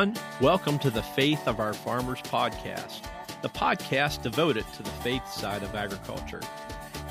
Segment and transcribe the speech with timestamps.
[0.00, 0.24] everyone.
[0.40, 3.02] Welcome to the Faith of Our Farmers podcast,
[3.42, 6.40] the podcast devoted to the faith side of agriculture.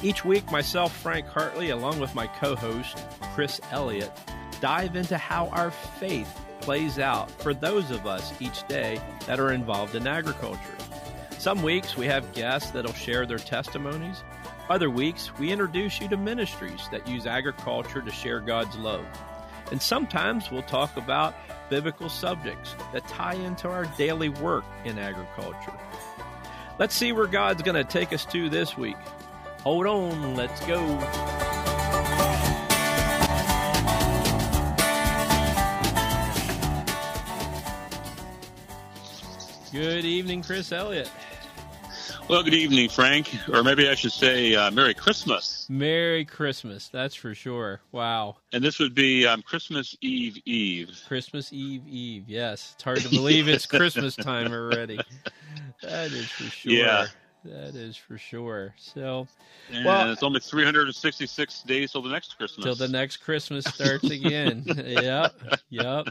[0.02, 3.06] Each week, myself, Frank Hartley, along with my co host,
[3.36, 4.12] Chris Elliott,
[4.60, 9.52] dive into how our faith plays out for those of us each day that are
[9.52, 10.78] involved in agriculture.
[11.38, 14.24] Some weeks we have guests that'll share their testimonies.
[14.68, 19.06] Other weeks we introduce you to ministries that use agriculture to share God's love.
[19.72, 21.36] And sometimes we'll talk about
[21.70, 25.74] biblical subjects that tie into our daily work in agriculture.
[26.80, 28.98] Let's see where God's going to take us to this week.
[29.64, 30.80] Hold on, let's go.
[39.72, 41.12] Good evening, Chris Elliott.
[42.30, 43.28] Well, good evening, Frank.
[43.52, 45.66] Or maybe I should say uh, Merry Christmas.
[45.68, 47.82] Merry Christmas, that's for sure.
[47.92, 48.38] Wow.
[48.54, 50.92] And this would be um, Christmas Eve Eve.
[51.08, 52.74] Christmas Eve Eve, yes.
[52.76, 55.00] It's hard to believe it's Christmas time already.
[55.82, 56.72] That is for sure.
[56.72, 57.08] Yeah.
[57.46, 58.76] That is for sure.
[58.78, 59.28] So,
[59.72, 62.64] And Well- it's only 366 days till the next Christmas.
[62.64, 64.66] till the next Christmas starts again.
[64.68, 65.34] yep,
[65.72, 66.08] yep.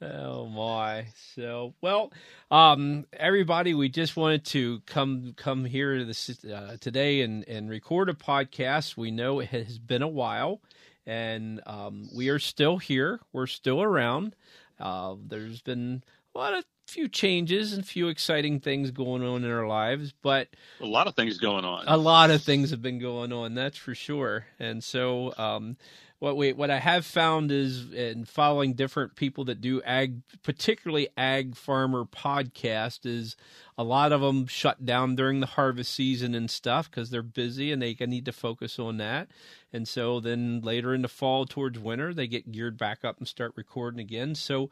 [0.00, 1.06] Oh my!
[1.34, 2.12] So well,
[2.50, 7.70] um, everybody, we just wanted to come come here to this uh, today and and
[7.70, 8.96] record a podcast.
[8.96, 10.60] We know it has been a while,
[11.06, 13.20] and um, we are still here.
[13.32, 14.34] We're still around.
[14.80, 16.02] Uh, there's been
[16.34, 20.48] a lot of few changes and few exciting things going on in our lives, but
[20.80, 21.84] a lot of things going on.
[21.86, 25.76] a lot of things have been going on that's for sure and so um,
[26.22, 31.08] what we what i have found is in following different people that do ag particularly
[31.16, 33.34] ag farmer podcast is
[33.78, 37.72] a lot of them shut down during the harvest season and stuff because they're busy
[37.72, 39.28] and they need to focus on that.
[39.72, 43.26] And so then later in the fall towards winter they get geared back up and
[43.26, 44.34] start recording again.
[44.34, 44.70] So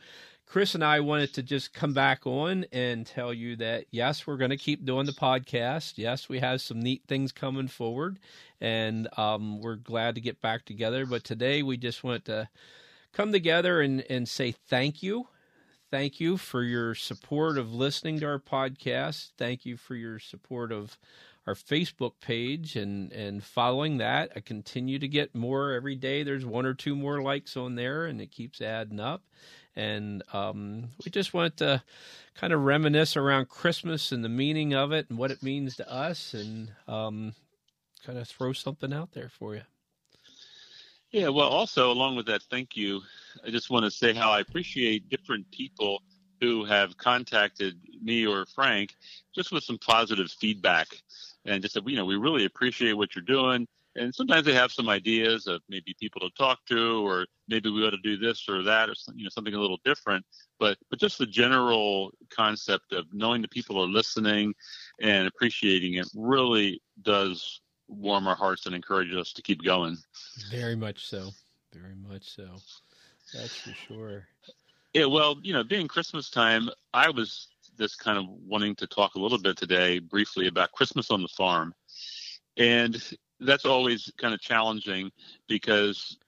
[0.50, 4.36] Chris and I wanted to just come back on and tell you that yes, we're
[4.36, 5.92] going to keep doing the podcast.
[5.94, 8.18] Yes, we have some neat things coming forward,
[8.60, 11.06] and um, we're glad to get back together.
[11.06, 12.48] But today we just want to
[13.12, 15.28] come together and, and say thank you.
[15.88, 19.30] Thank you for your support of listening to our podcast.
[19.38, 20.98] Thank you for your support of
[21.46, 24.32] our Facebook page and, and following that.
[24.34, 26.24] I continue to get more every day.
[26.24, 29.22] There's one or two more likes on there, and it keeps adding up
[29.76, 31.82] and um, we just wanted to
[32.34, 35.90] kind of reminisce around Christmas and the meaning of it and what it means to
[35.90, 37.34] us, and um,
[38.04, 39.62] kind of throw something out there for you.
[41.10, 43.02] Yeah, well, also, along with that, thank you.
[43.44, 46.02] I just want to say how I appreciate different people
[46.40, 48.94] who have contacted me or Frank
[49.34, 50.86] just with some positive feedback
[51.44, 53.66] and just said, you know, we really appreciate what you're doing.
[54.00, 57.86] And sometimes they have some ideas of maybe people to talk to, or maybe we
[57.86, 60.24] ought to do this or that, or you know something a little different.
[60.58, 64.54] But but just the general concept of knowing that people are listening
[65.02, 69.98] and appreciating it really does warm our hearts and encourage us to keep going.
[70.50, 71.30] Very much so.
[71.74, 72.56] Very much so.
[73.34, 74.26] That's for sure.
[74.94, 79.14] Yeah, well, you know, being Christmas time, I was just kind of wanting to talk
[79.14, 81.74] a little bit today briefly about Christmas on the farm.
[82.56, 83.00] And
[83.40, 85.10] that's always kind of challenging
[85.48, 86.18] because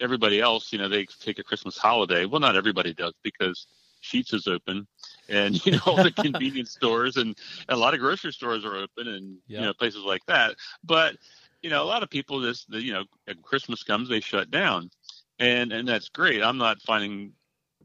[0.00, 2.26] everybody else, you know, they take a Christmas holiday.
[2.26, 3.66] Well, not everybody does because
[4.02, 4.86] Sheetz is open
[5.28, 7.28] and, you know, all the convenience stores and,
[7.68, 9.60] and a lot of grocery stores are open and, Yeah.
[9.60, 10.56] you know, places like that.
[10.84, 11.16] But,
[11.62, 13.04] you know, a lot of people just, you know,
[13.42, 14.90] Christmas comes, they shut down.
[15.38, 16.42] And, and that's great.
[16.42, 17.32] I'm not finding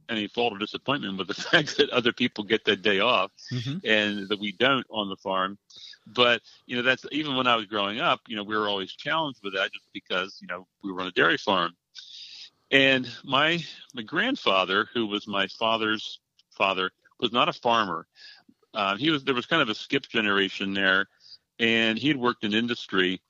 [0.10, 3.78] any fault or disappointment with the fact that other people get that day off Mm-hmm.
[3.84, 5.58] and that we don't on the farm.
[6.08, 8.22] But you know, that's even when I was growing up.
[8.28, 11.08] You know, we were always challenged with that just because you know we were on
[11.08, 11.74] a dairy farm.
[12.72, 13.64] And my
[13.94, 16.20] my grandfather, who was my father's
[16.52, 18.08] father, was not a farmer.
[18.74, 21.08] Uh, he was there was kind of a skip generation there,
[21.60, 23.22] and he had worked in industry.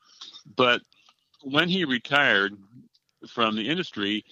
[0.55, 0.81] But
[1.41, 2.53] when he retired
[3.27, 4.23] from the industry,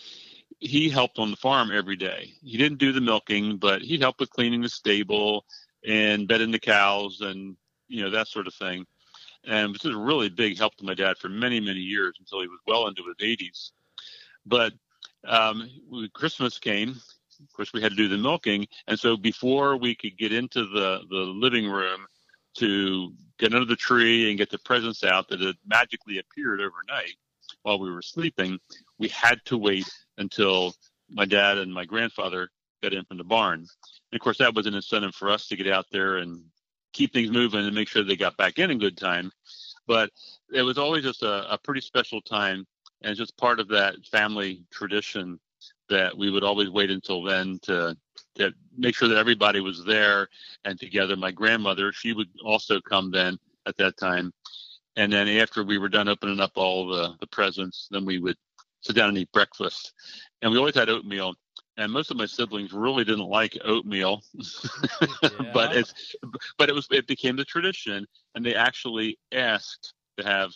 [0.59, 2.33] he helped on the farm every day.
[2.43, 5.45] He didn't do the milking, but he'd help with cleaning the stable
[5.87, 7.55] and bedding the cows and
[7.89, 8.85] you know that sort of thing.
[9.45, 12.41] And this is a really big help to my dad for many many years until
[12.41, 13.71] he was well into his 80s.
[14.45, 14.73] But
[15.27, 15.69] um,
[16.13, 16.89] Christmas came.
[17.41, 20.65] Of course, we had to do the milking, and so before we could get into
[20.65, 22.05] the the living room
[22.55, 27.15] to get under the tree and get the presents out that had magically appeared overnight
[27.63, 28.59] while we were sleeping,
[28.97, 30.73] we had to wait until
[31.09, 32.49] my dad and my grandfather
[32.81, 33.59] got in from the barn.
[33.59, 36.43] And of course, that was an incentive for us to get out there and
[36.93, 39.31] keep things moving and make sure they got back in in good time.
[39.87, 40.11] But
[40.53, 42.65] it was always just a, a pretty special time
[43.01, 45.39] and just part of that family tradition
[45.89, 47.95] that we would always wait until then to
[48.35, 50.27] to make sure that everybody was there
[50.65, 51.15] and together.
[51.15, 54.31] My grandmother, she would also come then at that time.
[54.95, 58.37] And then after we were done opening up all the, the presents, then we would
[58.81, 59.93] sit down and eat breakfast.
[60.41, 61.35] And we always had oatmeal.
[61.79, 65.29] And most of my siblings really didn't like oatmeal, yeah.
[65.53, 66.13] but it's
[66.57, 68.05] but it was it became the tradition,
[68.35, 70.51] and they actually asked to have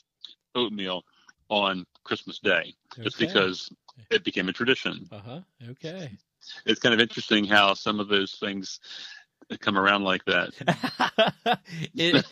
[0.54, 1.04] oatmeal
[1.48, 3.04] on Christmas Day, okay.
[3.04, 3.72] just because
[4.12, 5.08] it became a tradition.
[5.14, 5.40] Uh huh.
[5.70, 6.12] Okay.
[6.66, 8.82] It's kind of interesting how some of those things
[9.60, 10.50] come around like that.
[11.96, 12.26] it,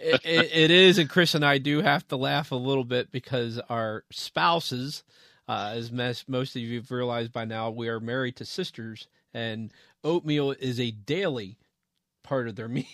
[0.00, 3.58] it, it is, and Chris and I do have to laugh a little bit because
[3.68, 5.02] our spouses,
[5.50, 5.90] uh, as
[6.28, 9.72] most of you have realized by now, we are married to sisters, and
[10.04, 11.58] oatmeal is a daily
[12.22, 12.86] part of their meal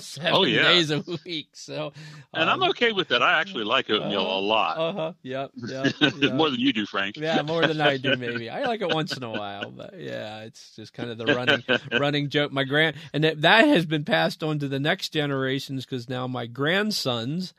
[0.00, 0.62] seven oh, yeah.
[0.62, 1.50] days a week.
[1.52, 1.92] So,
[2.34, 3.22] and I'm um, okay with that.
[3.22, 4.76] I actually like oatmeal uh, a lot.
[4.76, 5.12] Uh huh.
[5.22, 5.50] Yep.
[5.54, 6.34] Yep, yep.
[6.34, 7.16] more than you do, Frank.
[7.16, 8.16] Yeah, more than I do.
[8.16, 11.26] Maybe I like it once in a while, but yeah, it's just kind of the
[11.26, 12.50] running running joke.
[12.50, 16.26] My grand and that that has been passed on to the next generations because now
[16.26, 17.54] my grandsons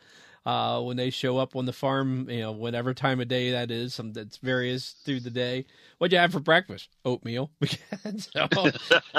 [0.46, 3.70] uh, when they show up on the farm, you know, whatever time of day that
[3.70, 5.66] is, some that's various through the day.
[5.98, 6.90] What'd you have for breakfast?
[7.06, 7.52] Oatmeal.
[8.18, 8.48] so,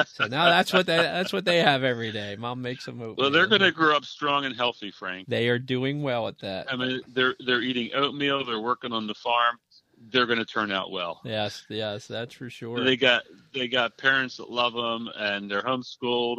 [0.06, 2.34] so, now that's what they that's what they have every day.
[2.36, 3.14] Mom makes them oatmeal.
[3.18, 5.28] Well, they're going to grow up strong and healthy, Frank.
[5.28, 6.72] They are doing well at that.
[6.72, 8.44] I mean, they're they're eating oatmeal.
[8.44, 9.58] They're working on the farm.
[10.10, 11.20] They're going to turn out well.
[11.24, 12.82] Yes, yes, that's for sure.
[12.82, 13.22] They got
[13.54, 16.38] they got parents that love them, and they're homeschooled,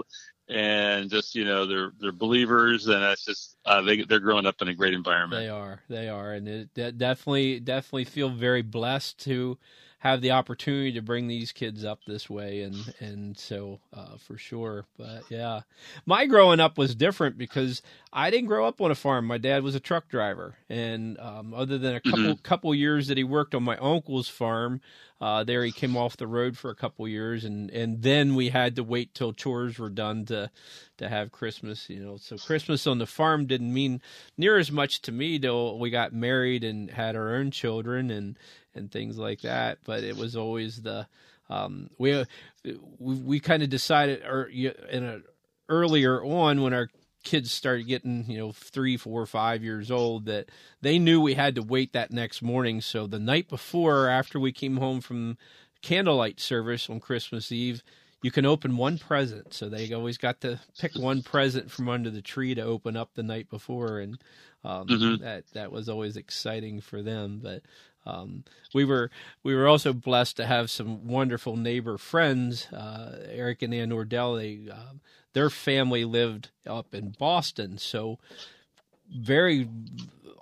[0.50, 4.62] and just you know they're they're believers and that's just uh, they they're growing up
[4.62, 5.42] in a great environment.
[5.42, 9.57] They are, they are, and it definitely definitely feel very blessed to
[10.03, 14.38] have the opportunity to bring these kids up this way and and so uh, for
[14.38, 14.83] sure.
[14.97, 15.61] But yeah.
[16.05, 19.25] My growing up was different because i didn't grow up on a farm.
[19.25, 20.57] My dad was a truck driver.
[20.69, 22.41] And um, other than a couple mm-hmm.
[22.44, 24.81] couple years that he worked on my uncle's farm
[25.21, 27.45] uh, there he came off the road for a couple years.
[27.45, 30.51] And and then we had to wait till chores were done to
[30.97, 32.17] to have christmas you know.
[32.17, 34.01] So christmas on the farm didn't mean
[34.38, 38.11] near as much to me till we got married and had our own children.
[38.11, 38.38] And
[38.75, 39.80] and things like that.
[39.86, 41.08] But it was always the
[41.50, 42.25] um, we
[43.00, 45.20] we, we kind of decided or in a
[45.70, 46.90] earlier on when our
[47.24, 50.50] kids started getting you know three four five years old that
[50.81, 54.52] they knew we had to wait that next morning so the night before after we
[54.52, 55.38] came home from
[55.81, 57.81] candlelight service on christmas eve
[58.22, 62.10] you can open one present so they always got to pick one present from under
[62.10, 64.18] the tree to open up the night before and
[64.66, 65.24] um, mm-hmm.
[65.24, 67.62] that that was always exciting for them but
[68.05, 69.09] um, we were
[69.44, 72.71] we were also blessed to have some wonderful neighbor friends.
[72.71, 74.94] Uh, Eric and Ann Nordell, they uh,
[75.33, 78.19] their family lived up in Boston, so
[79.09, 79.67] very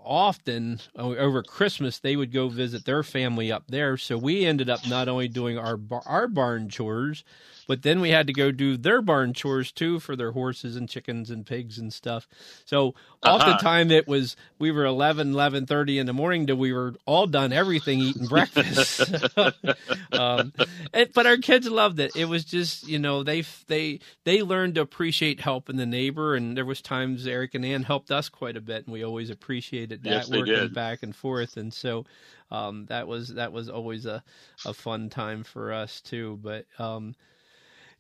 [0.03, 3.97] often over Christmas they would go visit their family up there.
[3.97, 7.23] So we ended up not only doing our our barn chores,
[7.67, 10.89] but then we had to go do their barn chores too for their horses and
[10.89, 12.27] chickens and pigs and stuff.
[12.65, 13.35] So uh-huh.
[13.35, 17.53] oftentimes it was we were 11, 11.30 in the morning till we were all done
[17.53, 19.01] everything eating breakfast.
[20.11, 20.53] um,
[20.93, 22.15] and, but our kids loved it.
[22.15, 26.35] It was just you know they they they learned to appreciate help in the neighbor,
[26.35, 29.30] and there was times Eric and Ann helped us quite a bit, and we always
[29.30, 31.57] appreciated that yes, working back and forth.
[31.57, 32.06] And so
[32.51, 34.23] um, that was that was always a,
[34.65, 36.39] a fun time for us too.
[36.41, 37.15] But um,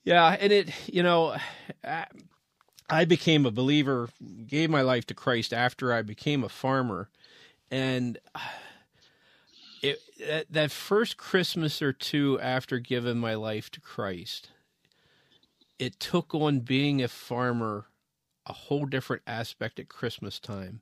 [0.03, 1.35] yeah, and it, you know,
[2.89, 4.09] I became a believer,
[4.47, 7.09] gave my life to Christ after I became a farmer,
[7.69, 8.17] and
[9.81, 14.51] it that, that first Christmas or two after giving my life to Christ,
[15.79, 17.85] it took on being a farmer
[18.47, 20.81] a whole different aspect at Christmas time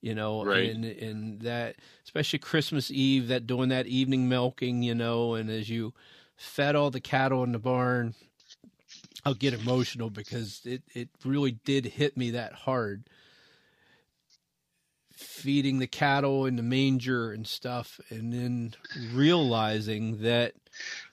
[0.00, 0.70] you know right.
[0.70, 5.68] and and that especially christmas eve that doing that evening milking you know and as
[5.68, 5.92] you
[6.36, 8.14] fed all the cattle in the barn
[9.24, 13.04] I'll get emotional because it, it really did hit me that hard.
[15.12, 18.74] Feeding the cattle in the manger and stuff, and then
[19.12, 20.54] realizing that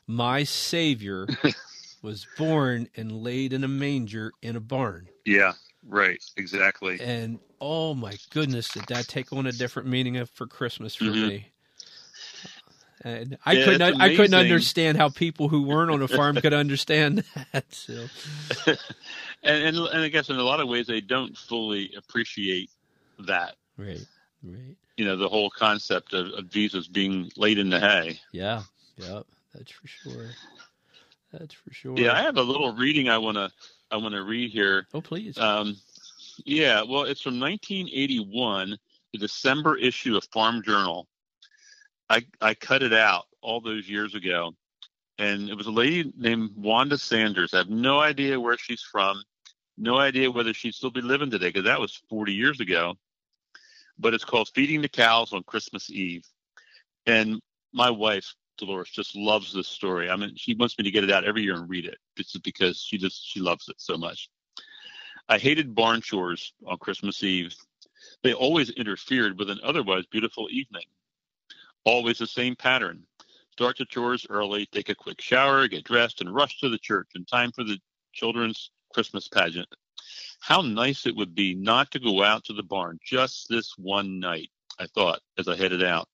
[0.05, 1.27] my Savior
[2.01, 5.09] was born and laid in a manger in a barn.
[5.25, 5.53] Yeah,
[5.85, 6.99] right, exactly.
[7.01, 11.27] And oh my goodness, did that take on a different meaning for Christmas for mm-hmm.
[11.27, 11.47] me?
[13.03, 16.53] And I yeah, couldn't I couldn't understand how people who weren't on a farm could
[16.53, 17.23] understand
[17.53, 17.65] that.
[17.69, 18.07] So.
[18.67, 18.77] and,
[19.43, 22.71] and and I guess in a lot of ways they don't fully appreciate
[23.19, 23.55] that.
[23.77, 24.05] Right.
[24.43, 24.75] Right.
[24.95, 28.19] You know the whole concept of, of Jesus being laid in the hay.
[28.31, 28.63] Yeah.
[28.97, 29.25] Yep.
[29.53, 30.29] That's for sure.
[31.31, 31.97] That's for sure.
[31.97, 33.51] Yeah, I have a little reading I wanna
[33.91, 34.87] I wanna read here.
[34.93, 35.37] Oh please.
[35.37, 35.77] Um,
[36.45, 38.77] yeah, well, it's from 1981,
[39.11, 41.07] the December issue of Farm Journal
[42.09, 44.53] I I cut it out all those years ago,
[45.17, 47.53] and it was a lady named Wanda Sanders.
[47.53, 49.23] I have no idea where she's from,
[49.77, 52.95] no idea whether she'd still be living today because that was 40 years ago.
[53.99, 56.23] But it's called Feeding the Cows on Christmas Eve.
[57.07, 57.41] And
[57.73, 60.09] my wife, Dolores, just loves this story.
[60.09, 61.97] I mean, she wants me to get it out every year and read it.
[62.15, 64.29] It's because she just she loves it so much.
[65.29, 67.55] I hated barn chores on Christmas Eve.
[68.23, 70.85] They always interfered with an otherwise beautiful evening.
[71.85, 73.03] Always the same pattern.
[73.53, 77.09] Start the chores early, take a quick shower, get dressed, and rush to the church
[77.15, 77.79] in time for the
[78.13, 79.67] children's Christmas pageant.
[80.39, 84.19] How nice it would be not to go out to the barn just this one
[84.19, 86.07] night, I thought as I headed out.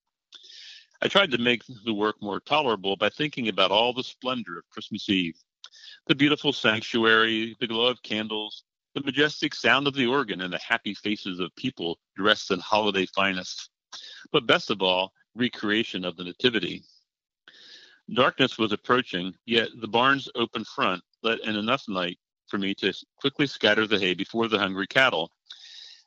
[1.01, 4.69] I tried to make the work more tolerable by thinking about all the splendor of
[4.69, 5.35] Christmas Eve
[6.07, 10.59] the beautiful sanctuary, the glow of candles, the majestic sound of the organ, and the
[10.59, 13.69] happy faces of people dressed in holiday finest.
[14.31, 16.83] But best of all, recreation of the Nativity.
[18.13, 22.93] Darkness was approaching, yet the barn's open front let in enough light for me to
[23.15, 25.31] quickly scatter the hay before the hungry cattle.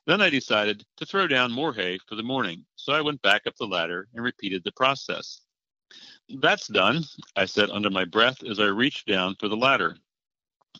[0.05, 3.47] Then I decided to throw down more hay for the morning, so I went back
[3.47, 5.41] up the ladder and repeated the process.
[6.29, 7.03] That's done,
[7.35, 9.97] I said under my breath as I reached down for the ladder.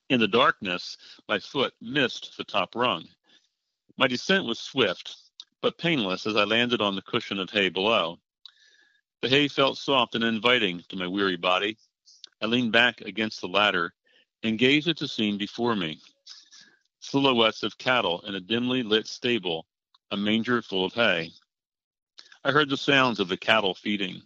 [0.10, 3.06] In the darkness, my foot missed the top rung.
[3.98, 5.16] My descent was swift,
[5.62, 8.20] but painless as I landed on the cushion of hay below.
[9.22, 11.78] The hay felt soft and inviting to my weary body.
[12.40, 13.94] I leaned back against the ladder
[14.44, 16.00] and gazed at the scene before me.
[17.00, 19.66] Silhouettes of cattle in a dimly lit stable,
[20.12, 21.32] a manger full of hay.
[22.44, 24.22] I heard the sounds of the cattle feeding,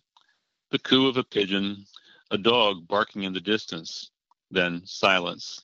[0.72, 1.86] the coo of a pigeon,
[2.30, 4.12] a dog barking in the distance,
[4.52, 5.64] then silence.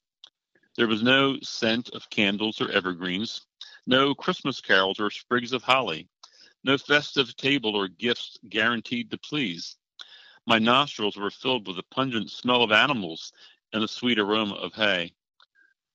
[0.77, 3.45] There was no scent of candles or evergreens,
[3.85, 6.07] no Christmas carols or sprigs of holly,
[6.67, 9.77] no festive table or gifts guaranteed to please.
[10.45, 13.31] My nostrils were filled with the pungent smell of animals
[13.71, 15.13] and the sweet aroma of hay.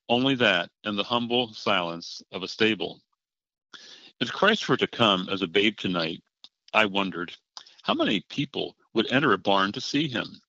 [0.08, 3.02] Only that and the humble silence of a stable.
[4.18, 6.22] If Christ were to come as a babe tonight,
[6.72, 7.36] I wondered,
[7.82, 10.40] how many people would enter a barn to see him?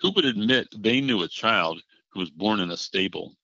[0.00, 3.36] Who would admit they knew a child who was born in a stable?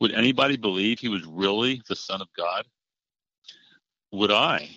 [0.00, 2.66] Would anybody believe he was really the Son of God?
[4.12, 4.76] Would I?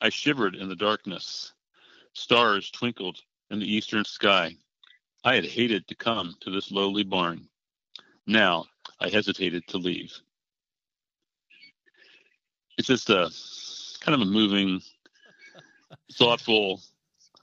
[0.00, 1.52] I shivered in the darkness.
[2.12, 4.56] Stars twinkled in the eastern sky.
[5.24, 7.48] I had hated to come to this lowly barn.
[8.26, 8.66] Now
[9.00, 10.12] I hesitated to leave.
[12.78, 13.30] It's just a
[14.00, 14.80] kind of a moving,
[16.12, 16.80] thoughtful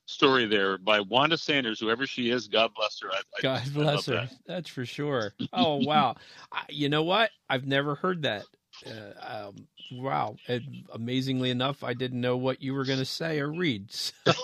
[0.05, 2.47] story there by Wanda Sanders, whoever she is.
[2.47, 3.09] God bless her.
[3.11, 4.17] I, God I, bless I her.
[4.21, 4.29] that.
[4.45, 5.33] That's for sure.
[5.53, 6.15] Oh wow!
[6.51, 7.31] I, you know what?
[7.49, 8.45] I've never heard that.
[8.85, 10.37] Uh, um, wow!
[10.47, 13.91] And amazingly enough, I didn't know what you were going to say or read.
[14.33, 14.41] So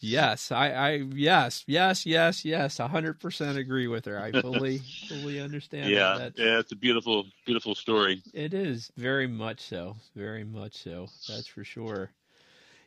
[0.00, 4.18] yes, I, I, yes, yes, yes, yes, hundred percent agree with her.
[4.18, 5.90] I fully, fully understand.
[5.90, 6.32] Yeah, that.
[6.36, 8.22] yeah, it's a beautiful, beautiful story.
[8.32, 11.08] It is very much so, very much so.
[11.28, 12.10] That's for sure.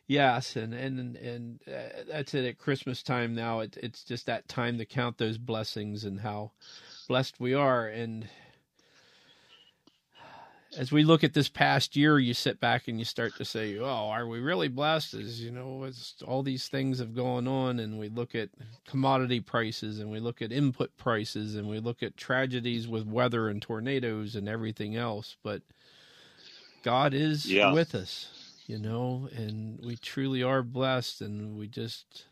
[0.08, 3.62] Yes, and and and uh, that's it at Christmas time now.
[3.62, 6.52] It, it's just that time to count those blessings and how
[7.08, 7.88] blessed we are.
[7.88, 8.28] And
[10.78, 13.78] as we look at this past year, you sit back and you start to say,
[13.78, 17.80] "Oh, are we really blessed?" As you know, as all these things have gone on,
[17.80, 18.50] and we look at
[18.88, 23.50] commodity prices, and we look at input prices, and we look at tragedies with weather
[23.50, 25.38] and tornadoes and everything else.
[25.44, 25.62] But
[26.84, 27.72] God is Yeah.
[27.72, 31.22] with us you know, and we truly are blessed.
[31.22, 32.26] And we just,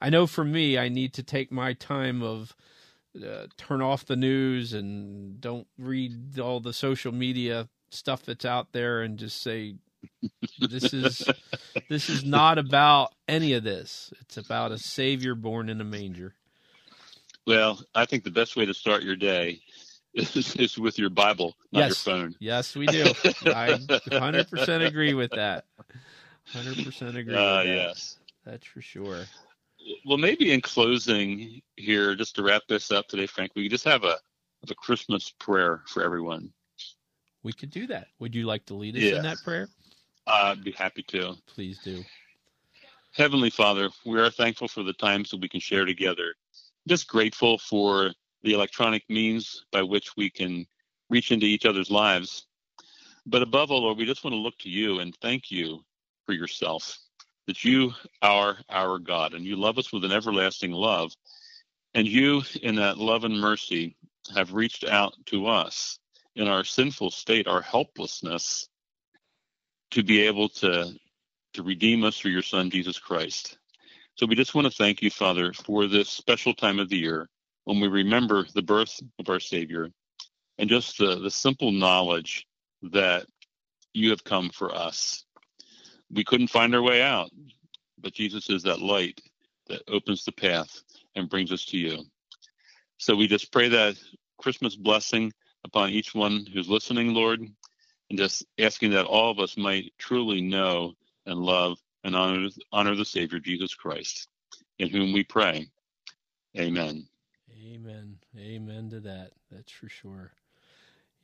[0.00, 2.54] I know for me, I need to take my time of
[3.16, 8.72] uh, turn off the news and don't read all the social media stuff that's out
[8.72, 9.76] there and just say,
[10.58, 11.30] this is
[11.88, 14.12] this is not about any of this.
[14.20, 16.34] It's about a savior born in a manger.
[17.46, 19.60] Well, I think the best way to start your day
[20.14, 21.88] is, is with your Bible, not Yes.
[21.88, 22.34] your phone.
[22.38, 23.04] Yes, we do.
[23.46, 23.78] I
[24.10, 25.64] 100% agree with that.
[26.54, 27.66] 100% agree Uh, with that.
[27.66, 28.18] yes.
[28.44, 29.18] That's for sure.
[30.06, 34.04] Well, maybe in closing here, just to wrap this up today, Frank, we just have
[34.04, 34.16] a
[34.62, 36.50] have a Christmas prayer for everyone.
[37.44, 38.08] We could do that.
[38.18, 39.16] Would you like to lead us Yeah.
[39.16, 39.68] in that prayer?
[40.26, 41.36] I'd be happy to.
[41.46, 42.04] Please do.
[43.12, 46.34] Heavenly Father, we are thankful for the times that we can share together.
[46.88, 50.66] Just grateful for the electronic means by which we can
[51.10, 52.46] reach into each other's lives.
[53.26, 55.84] But above all, Lord, we just want to look to you and thank you
[56.26, 56.98] for yourself,
[57.46, 61.14] that you are our God and you love us with an everlasting love.
[61.92, 63.96] And you, in that love and mercy,
[64.34, 65.98] have reached out to us
[66.36, 68.68] in our sinful state, our helplessness,
[69.92, 70.92] to be able to,
[71.52, 73.58] to redeem us through your Son, Jesus Christ.
[74.16, 77.28] So we just want to thank you, Father, for this special time of the year
[77.64, 79.88] when we remember the birth of our Savior
[80.58, 82.46] and just the, the simple knowledge
[82.82, 83.26] that
[83.92, 85.24] you have come for us.
[86.12, 87.30] We couldn't find our way out,
[87.98, 89.20] but Jesus is that light
[89.68, 90.82] that opens the path
[91.16, 92.04] and brings us to you.
[92.98, 93.96] So we just pray that
[94.38, 95.32] Christmas blessing
[95.64, 100.40] upon each one who's listening, Lord, and just asking that all of us might truly
[100.40, 100.94] know
[101.26, 104.28] and love and honor, honor the Savior, Jesus Christ,
[104.78, 105.68] in whom we pray.
[106.58, 107.08] Amen.
[107.66, 108.18] Amen.
[108.38, 109.32] Amen to that.
[109.50, 110.32] That's for sure.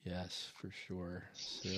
[0.04, 1.24] Yes, for sure.
[1.34, 1.68] So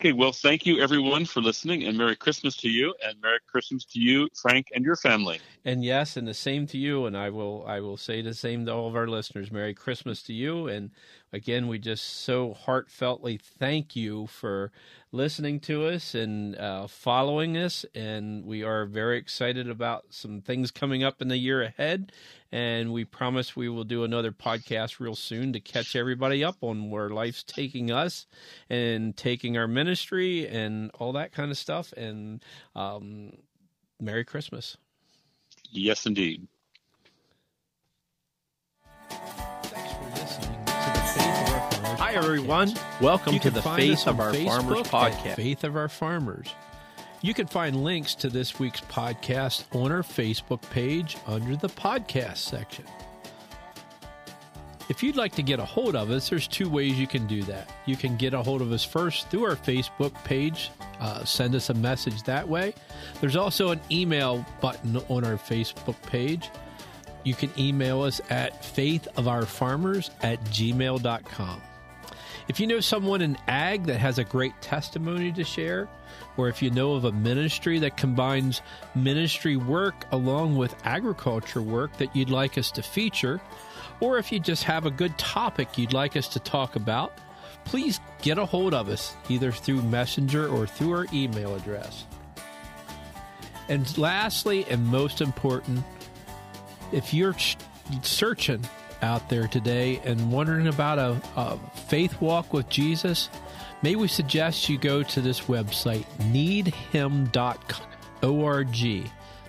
[0.00, 3.84] Okay, well, thank you everyone for listening and Merry Christmas to you and Merry Christmas
[3.86, 5.40] to you, Frank, and your family.
[5.64, 8.66] and yes, and the same to you and I will I will say the same
[8.66, 9.50] to all of our listeners.
[9.50, 10.90] Merry Christmas to you and
[11.32, 14.72] again we just so heartfeltly thank you for
[15.12, 20.70] listening to us and uh, following us and we are very excited about some things
[20.70, 22.12] coming up in the year ahead
[22.52, 26.90] and we promise we will do another podcast real soon to catch everybody up on
[26.90, 28.26] where life's taking us
[28.68, 32.42] and taking our ministry and all that kind of stuff and
[32.74, 33.32] um,
[34.00, 34.76] merry christmas
[35.72, 36.48] Yes, indeed.
[39.08, 42.00] Thanks for listening to the Faith of Our Farmers.
[42.00, 42.72] Hi, everyone.
[43.00, 45.36] Welcome to the Faith of Our Farmers Facebook at podcast.
[45.36, 46.54] Faith of Our Farmers.
[47.22, 52.38] You can find links to this week's podcast on our Facebook page under the podcast
[52.38, 52.86] section.
[54.88, 57.42] If you'd like to get a hold of us, there's two ways you can do
[57.42, 57.70] that.
[57.84, 61.68] You can get a hold of us first through our Facebook page, uh, send us
[61.68, 62.74] a message that way.
[63.20, 66.48] There's also an email button on our Facebook page.
[67.22, 71.62] You can email us at faithofourfarmers at gmail.com.
[72.48, 75.86] If you know someone in ag that has a great testimony to share,
[76.36, 78.62] or if you know of a ministry that combines
[78.94, 83.40] ministry work along with agriculture work that you'd like us to feature,
[84.00, 87.12] or if you just have a good topic you'd like us to talk about,
[87.64, 92.06] please get a hold of us either through Messenger or through our email address.
[93.68, 95.84] And lastly, and most important,
[96.92, 97.36] if you're
[98.02, 98.64] searching
[99.02, 103.28] out there today and wondering about a, a faith walk with Jesus,
[103.82, 107.30] may we suggest you go to this website, needhim.org.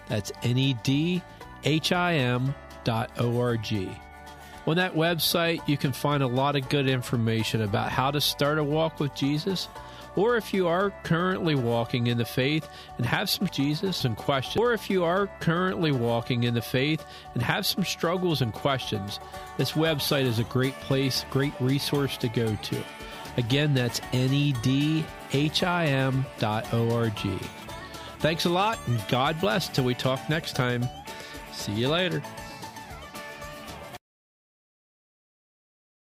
[0.08, 1.22] That's N E D
[1.64, 3.90] H I M dot O-R-G.
[4.68, 8.60] On that website, you can find a lot of good information about how to start
[8.60, 9.68] a walk with Jesus,
[10.16, 12.68] or if you are currently walking in the faith
[12.98, 17.04] and have some Jesus and questions, or if you are currently walking in the faith
[17.34, 19.20] and have some struggles and questions,
[19.58, 22.84] this website is a great place, great resource to go to.
[23.38, 25.04] Again, that's nedhim
[26.40, 27.14] dot org.
[28.20, 30.88] Thanks a lot, and God bless till we talk next time.
[31.54, 32.22] See you later.